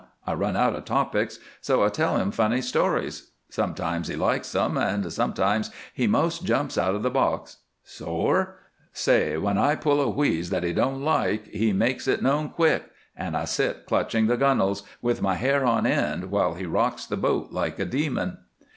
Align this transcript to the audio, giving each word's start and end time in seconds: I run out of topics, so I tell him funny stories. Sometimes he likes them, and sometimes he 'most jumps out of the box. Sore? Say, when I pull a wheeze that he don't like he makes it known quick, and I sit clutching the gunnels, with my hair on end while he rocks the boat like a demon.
I 0.25 0.33
run 0.33 0.57
out 0.57 0.73
of 0.75 0.83
topics, 0.85 1.37
so 1.61 1.83
I 1.83 1.89
tell 1.89 2.17
him 2.17 2.31
funny 2.31 2.59
stories. 2.59 3.33
Sometimes 3.49 4.07
he 4.07 4.15
likes 4.15 4.51
them, 4.51 4.75
and 4.75 5.13
sometimes 5.13 5.69
he 5.93 6.07
'most 6.07 6.43
jumps 6.43 6.75
out 6.75 6.95
of 6.95 7.03
the 7.03 7.11
box. 7.11 7.57
Sore? 7.83 8.55
Say, 8.93 9.37
when 9.37 9.59
I 9.59 9.75
pull 9.75 10.01
a 10.01 10.09
wheeze 10.09 10.49
that 10.49 10.63
he 10.63 10.73
don't 10.73 11.03
like 11.03 11.45
he 11.49 11.71
makes 11.71 12.07
it 12.07 12.23
known 12.23 12.49
quick, 12.49 12.85
and 13.15 13.37
I 13.37 13.45
sit 13.45 13.85
clutching 13.85 14.25
the 14.25 14.37
gunnels, 14.37 14.81
with 15.03 15.21
my 15.21 15.35
hair 15.35 15.63
on 15.67 15.85
end 15.85 16.31
while 16.31 16.55
he 16.55 16.65
rocks 16.65 17.05
the 17.05 17.15
boat 17.15 17.51
like 17.51 17.77
a 17.77 17.85
demon. 17.85 18.39